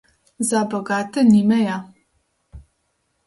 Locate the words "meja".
1.51-1.77